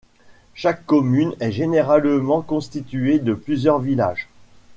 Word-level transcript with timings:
Chaque 0.55 0.83
commune 0.87 1.35
est 1.39 1.51
généralement 1.51 2.41
constituée 2.41 3.19
de 3.19 3.35
plusieurs 3.35 3.77
villages. 3.77 4.27